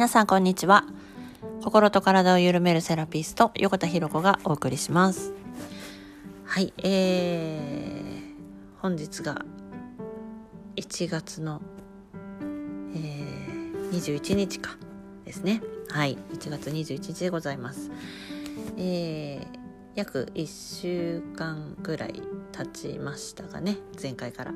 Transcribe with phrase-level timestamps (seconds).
[0.00, 0.86] 皆さんこんにちは。
[1.62, 5.34] 心と体を緩めるセラピスト横田博子がお送りします。
[6.46, 9.44] はいえー、本日が
[10.76, 11.60] 1月の、
[12.94, 14.78] えー、21日か
[15.26, 15.60] ですね。
[15.90, 17.90] はい1月21日でございます。
[18.78, 19.60] えー
[19.96, 22.22] 約1週間ぐらい
[22.64, 24.52] 経ちましたがね前回から、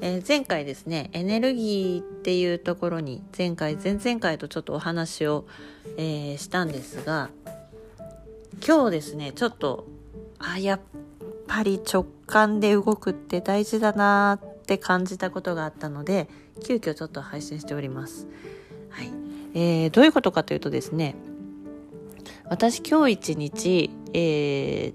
[0.00, 5.46] えー、前回ですねエネルギーっていうところに前回前々回とちょっとお話を、
[5.96, 7.30] えー、したんですが
[8.66, 9.86] 今日ですねちょっと
[10.38, 10.80] あやっ
[11.46, 16.28] ぱり直感で動くって大事だなって感じたことがあったので
[16.64, 18.26] 急遽ちょっと配信しております。
[18.90, 19.10] はい
[19.54, 21.14] えー、どういうことかというとですね
[22.48, 24.94] 私今日一日、えー、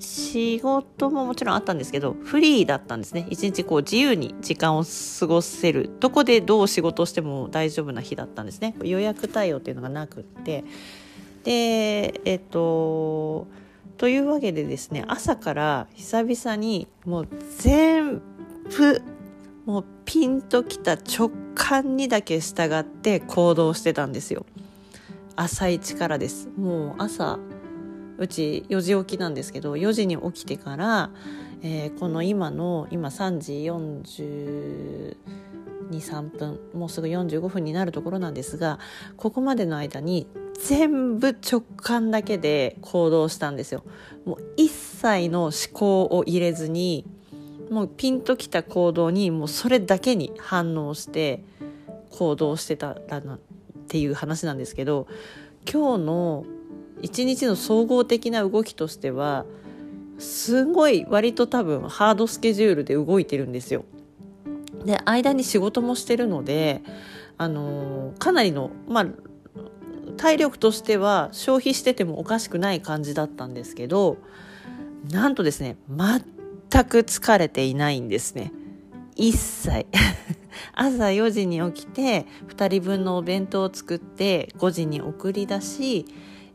[0.00, 3.26] 仕事ももちろんあったんですけど、フリーだったんですね。
[3.30, 5.90] 一日こう自由に時間を過ごせる。
[6.00, 8.74] どこでどう仕事しても大丈夫な日だったんですね。
[8.82, 10.64] 予約対応っていうのがなくって。
[11.44, 13.46] で、えっと、
[13.98, 18.22] というわけでですね、朝から久々にもう全
[18.76, 19.02] 部、
[19.66, 24.46] もうピンときた直感にだけ従って行動してたんですよ。
[25.36, 27.38] 朝一からですもう朝
[28.20, 31.10] うち4時起きなんですけど4時に起きてから、
[31.62, 33.64] えー、この今の今3時
[36.04, 38.78] 423分もうすぐ45分になるところなんですが
[39.16, 40.26] ここまでの間に
[40.62, 43.82] 全部直感だけで行動したんですよ。
[44.26, 47.06] もう一切の思考を入れずに
[47.70, 51.42] もうピンときた行動にもうそれだけに反応して
[52.10, 53.38] 行動してたらなっ
[53.88, 55.06] ていう話なんですけど
[55.64, 56.44] 今日の
[57.02, 59.44] 一日の総合的な動きとしては
[60.18, 63.84] すごい割と多分ハードスケジュールで動いてるんですよ。
[64.84, 66.82] で間に仕事もしてるので
[67.38, 69.06] あのかなりのまあ
[70.16, 74.18] 体力としては消費しててもおかしくない感じだったんですけど
[75.10, 78.52] なんとですね全く疲れていないんですね。
[79.16, 79.86] 一切
[80.74, 86.06] 朝4時に起きて2人分のお弁当を作って5時に送り出し、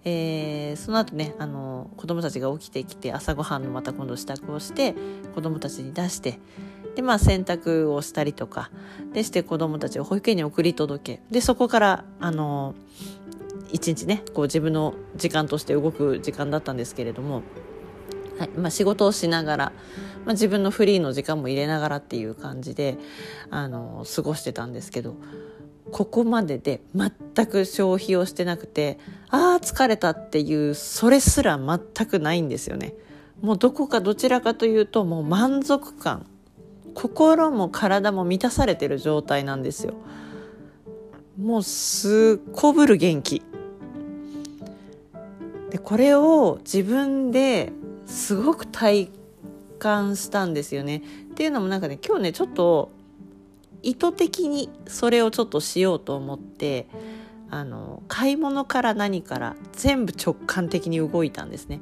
[0.06, 4.96] えー、その後ねあの子供たちが起きてきて朝ごはんのまた今度支度をして
[5.34, 6.40] 子供たちに出して
[6.96, 8.70] でまあ洗濯をしたりとか
[9.14, 12.76] でして子供たちを保育園に送り届けでそこからあの
[13.72, 17.42] 一日ねこう自分の時間として動く時間だったんですけれども
[18.38, 19.66] はいまあ、仕事をしながら、
[20.26, 22.98] まあ、自分のフリーの時間も入れながらっていう感じで
[23.50, 25.16] あの過ごしてたんですけど
[25.96, 32.94] ここまでで全く消費をしてなくてああ疲れたっていうそれすら全くないんですよね。
[33.40, 36.26] もうどこかどちらかというともう満足感
[36.96, 39.94] 心も体も満たされてる状態なんですよ。
[41.42, 43.42] もうすっこぶる元気。
[45.70, 47.72] でこれを自分で
[48.06, 49.10] すごく体
[49.80, 51.04] 感したんですよね。
[51.32, 52.92] っていうのもなんかね今日ねちょっと
[53.86, 56.88] 意図的にそれをちょっとしようと思って
[57.52, 61.80] あの買い物から何から全部直感的に動いたんですね。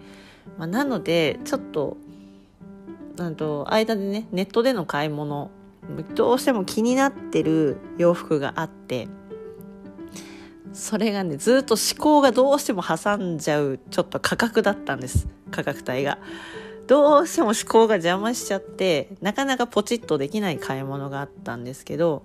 [0.57, 1.95] まあ、なのでちょっと
[3.15, 5.49] なんと間でねネットでの買い物
[6.13, 9.07] どうしても気になってる洋服があって
[10.73, 16.17] それがねずっと思考がどうしても挟んじゃうちょっと価格だったんです価格帯が。
[16.87, 22.23] どうしても思考が邪魔しちゃってなかなかポチッとできない買い物があったんですけど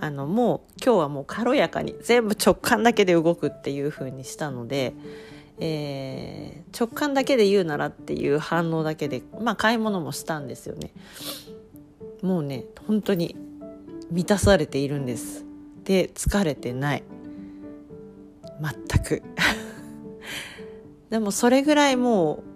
[0.00, 4.94] あのもう今日はもう軽やかに全部直感だけで動くっていう風にしたので、
[5.58, 10.90] えー、直感だけで言うならっていう反応だけでまあ買い物もしたんですよね。
[12.22, 13.36] もうね本当に
[14.10, 15.44] 満たされているんです。
[15.84, 17.02] で疲れてない。
[18.60, 19.22] 全く
[21.10, 22.47] でもそれぐらいもう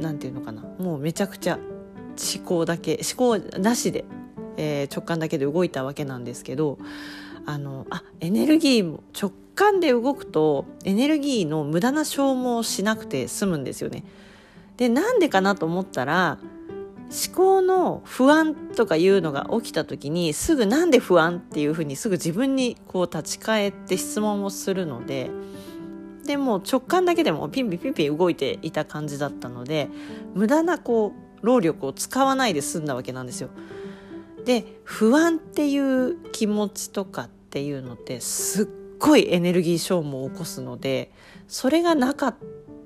[0.00, 4.04] 何て言うのかなもうめちゃくちゃ思考だけ思考なしで、
[4.56, 6.78] えー、直感だけで動いたわけなんですけど
[7.46, 14.04] あのあエネルギーも直感で動くとエネルギーの無駄な消耗しなくて済むんですよね。
[14.76, 16.38] でなんでかなと思ったら
[17.10, 25.30] 思考の不安とかいうのが起きた時にすぐなんで不安っていうふうにすぐ自分にこう立ち返って質問をするので
[26.28, 29.88] でも直感だけでもピンピンピンピン動いていた感じだったので
[30.34, 33.48] 無駄なこう労力を使わないで済んだわけなんですよ。
[34.44, 38.66] で不安っていう気持ちとかっていうのってすっ
[38.98, 41.10] ごいエネルギー消耗を起こすので
[41.46, 42.34] それがなか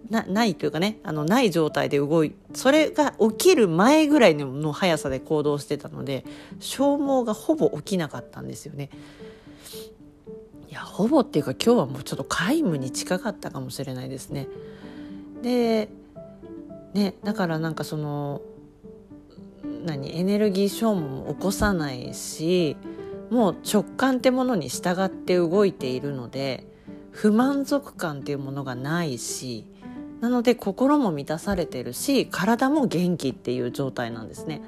[0.09, 6.25] なないというかねあのない状態で動いそれが起きる前ぐらいの速さで行動してたので
[6.61, 8.91] 消耗がほぼ起きなかったんですよね。
[10.73, 14.49] やほぼっていうか今日はもうちょっと皆無に近かったかもしれないですね。
[15.43, 15.89] で
[16.95, 18.41] ねだからなんかその
[19.85, 22.77] 何エネルギー消耗も起こさないし
[23.31, 26.67] もう直感ってものに従って動いているので
[27.11, 29.67] 不満足感っていうものがないし
[30.21, 34.63] なので心も満たされてるし体も元気っていう状態なんですね。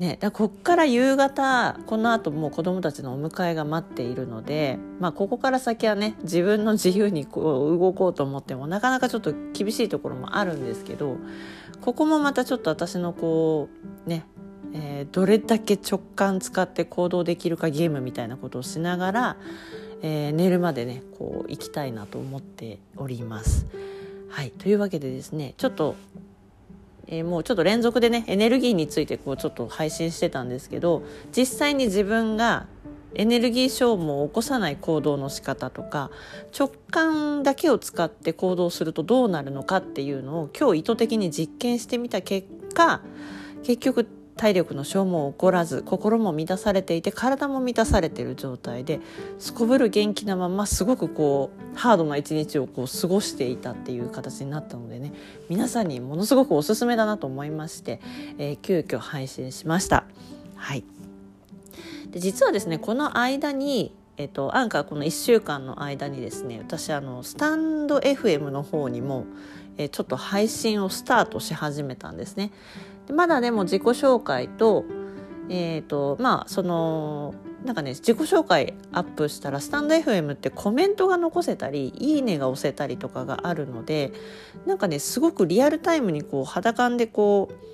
[0.00, 11.16] ね、だこっから夕方この後もう子どもたちのお迎えが待っているので、まあ、ここから先はね自分の自由にこう動こうと思ってもなかなかちょっと厳しいところもあるんですけど
[11.80, 13.68] ここもまたちょっと私のこ
[14.04, 14.26] うね、
[14.72, 19.36] えー、どれだけ直感使って行動できるかゲームみたいなことをしながら、
[20.02, 23.66] えー、寝るまでねこう行きたいなと思っております。
[24.28, 25.94] はいというわけでですねちょっと
[27.06, 31.02] えー、もうちょっと連続でねエネルギーについてこうちょっと配信してたんですけど
[31.36, 32.66] 実際に自分が
[33.14, 36.10] エネルギー消耗を起こさない行動の仕方とか
[36.58, 43.00] 直感だけを使って行動するとどうなるのかっていうのを今日意図的に実験してみた結果
[43.62, 49.00] 結局体力の消耗起こらず心も満たされていて体も満たされている状態で
[49.38, 55.12] すこぶる元気なまますごくこうハードな一日をこう過ごしていたっていう形になったのでね
[55.48, 58.00] 皆さんにものすごくおすすめだなと思いまして、
[58.38, 60.04] えー、急遽配信しました。
[60.56, 60.84] はい
[62.10, 69.26] で実はですねこの間にえっと、アンカーこの1週間の間にですね私あのスタンド FM の方にも、
[69.76, 72.52] えちょっと配信をスタートし始めたんですね。
[73.12, 74.84] まだでも自己紹介と,、
[75.48, 77.34] えーとまあ、その
[77.64, 84.12] なんかね自己紹介アップしたらスタンド FM ってコメントが残せたりいいねが押せたりとかがあるので
[84.66, 87.73] なんかねすごくリアルタイムにこう肌感でこう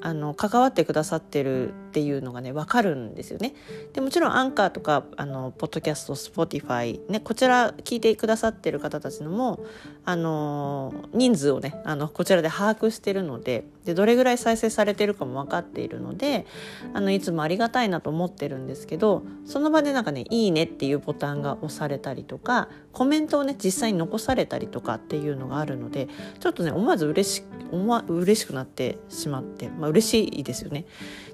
[0.00, 3.54] あの関わってくださってるっていうのがね分かるんですよね。
[3.92, 9.60] でもちろんアンカーとかあのポッドキャストスポティファイねこちら聞いてくださってる方たちのも
[10.04, 16.46] あの人数をねあのこちらで把握してるのででどれぐらい再生されてるかも分かっているので
[16.92, 26.08] あのいつもありがたいなと思ってるんですけどその場でなんかね「いいね」っていうボタンが押されたりとかコメントをね実際に残されたりとかっていうのがあるので
[26.38, 30.86] ちょっとね思わず嬉し思わ嬉しくなってしまって、まあ嬉しいですよね。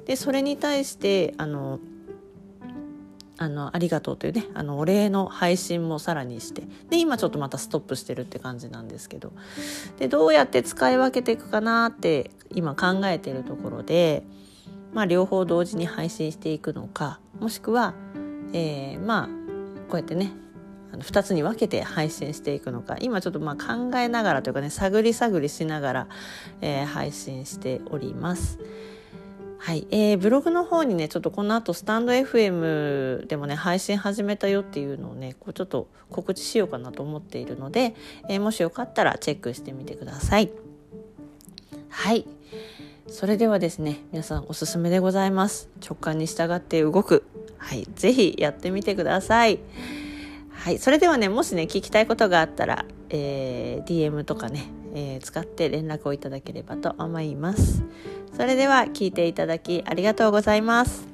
[0.06, 1.78] でそれに対してあの
[3.36, 9.32] あのありがとうというねあのお礼の配信もさらにしてで今ちょっとまたストップしてるって感じなんですけど
[9.98, 14.22] でどうやって使い分けていくかなって今考えてるところで、
[14.92, 17.94] まあ、両方同時に配信していくのかもしくは、
[18.52, 19.26] えー、まあ
[19.88, 20.32] こうやってね
[21.00, 22.96] 2つに分けて配信していくのか。
[23.00, 26.08] 今ちょっとまあ考えながらというかね探り探りしながら、
[26.60, 28.58] えー、配信しております。
[29.64, 37.94] はい、えー、ブログの方にねちょっとこの後スタンド FM でもね配信始めたよっていうのをねこうちょっと告知しようかなと思っているので、
[38.28, 40.50] えー、もしよかったらチェックしてみてください。
[41.88, 42.26] はい。
[43.08, 45.70] それではですね皆さんおすすめでございます。
[45.82, 47.24] 直感に従って動く。
[47.56, 47.88] はい。
[47.94, 49.60] 是非やってみてください。
[50.64, 54.64] はいそれではねもしね聞きたいことがあったら、えー、DM とかね、
[54.94, 57.84] えー、使って連絡をいただければと思います。
[58.34, 61.13] それでは聞いていただきありがとうございます。